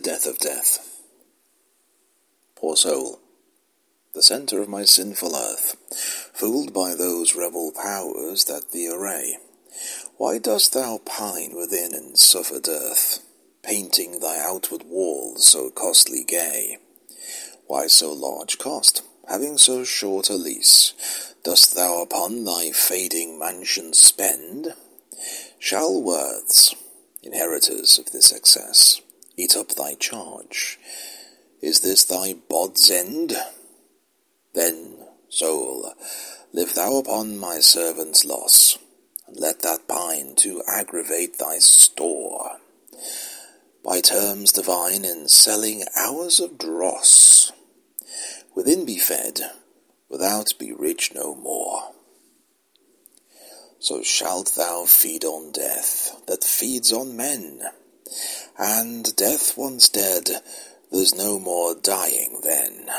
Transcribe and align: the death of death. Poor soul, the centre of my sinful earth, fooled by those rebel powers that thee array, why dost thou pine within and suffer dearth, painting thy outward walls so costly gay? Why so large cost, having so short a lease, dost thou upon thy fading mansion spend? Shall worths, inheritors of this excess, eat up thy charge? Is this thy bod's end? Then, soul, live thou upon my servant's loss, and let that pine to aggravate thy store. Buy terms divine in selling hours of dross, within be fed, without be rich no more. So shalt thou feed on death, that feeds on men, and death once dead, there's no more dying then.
the 0.00 0.10
death 0.10 0.26
of 0.26 0.38
death. 0.38 1.02
Poor 2.56 2.74
soul, 2.74 3.20
the 4.14 4.22
centre 4.22 4.62
of 4.62 4.68
my 4.68 4.82
sinful 4.84 5.36
earth, 5.36 5.76
fooled 6.32 6.72
by 6.72 6.94
those 6.94 7.36
rebel 7.36 7.70
powers 7.70 8.44
that 8.44 8.72
thee 8.72 8.90
array, 8.90 9.36
why 10.16 10.38
dost 10.38 10.72
thou 10.72 10.98
pine 11.04 11.54
within 11.54 11.92
and 11.92 12.18
suffer 12.18 12.60
dearth, 12.60 13.18
painting 13.62 14.20
thy 14.20 14.38
outward 14.38 14.84
walls 14.86 15.46
so 15.46 15.70
costly 15.70 16.24
gay? 16.24 16.78
Why 17.66 17.86
so 17.86 18.12
large 18.12 18.58
cost, 18.58 19.02
having 19.28 19.58
so 19.58 19.84
short 19.84 20.30
a 20.30 20.34
lease, 20.34 21.34
dost 21.44 21.74
thou 21.74 22.00
upon 22.00 22.44
thy 22.44 22.70
fading 22.70 23.38
mansion 23.38 23.92
spend? 23.92 24.68
Shall 25.58 26.02
worths, 26.02 26.74
inheritors 27.22 27.98
of 27.98 28.12
this 28.12 28.32
excess, 28.32 29.02
eat 29.36 29.56
up 29.56 29.68
thy 29.70 29.94
charge? 29.94 30.78
Is 31.60 31.80
this 31.80 32.04
thy 32.04 32.34
bod's 32.34 32.90
end? 32.90 33.34
Then, 34.54 34.98
soul, 35.28 35.94
live 36.52 36.74
thou 36.74 36.96
upon 36.96 37.38
my 37.38 37.60
servant's 37.60 38.24
loss, 38.24 38.78
and 39.26 39.38
let 39.38 39.60
that 39.60 39.86
pine 39.86 40.34
to 40.36 40.62
aggravate 40.66 41.38
thy 41.38 41.58
store. 41.58 42.58
Buy 43.84 44.00
terms 44.00 44.52
divine 44.52 45.04
in 45.04 45.28
selling 45.28 45.84
hours 45.96 46.40
of 46.40 46.58
dross, 46.58 47.52
within 48.54 48.84
be 48.84 48.98
fed, 48.98 49.40
without 50.08 50.52
be 50.58 50.72
rich 50.72 51.12
no 51.14 51.34
more. 51.34 51.92
So 53.78 54.02
shalt 54.02 54.54
thou 54.56 54.84
feed 54.84 55.24
on 55.24 55.52
death, 55.52 56.20
that 56.26 56.44
feeds 56.44 56.92
on 56.92 57.16
men, 57.16 57.62
and 58.60 59.16
death 59.16 59.56
once 59.56 59.88
dead, 59.88 60.28
there's 60.92 61.14
no 61.14 61.38
more 61.38 61.74
dying 61.82 62.40
then. 62.44 62.89